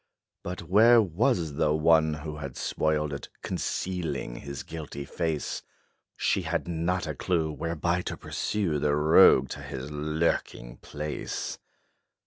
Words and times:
But 0.41 0.63
where 0.63 0.99
was 0.99 1.57
the 1.57 1.75
one, 1.75 2.15
who 2.15 2.37
had 2.37 2.57
spoiled 2.57 3.13
it, 3.13 3.29
Concealing 3.43 4.37
his 4.37 4.63
guilty 4.63 5.05
face? 5.05 5.61
She 6.17 6.41
had 6.41 6.67
not 6.67 7.05
a 7.05 7.13
clue 7.13 7.51
whereby 7.51 8.01
to 8.09 8.17
pursue 8.17 8.79
The 8.79 8.95
rogue 8.95 9.49
to 9.49 9.61
his 9.61 9.91
lurking 9.91 10.77
place. 10.77 11.59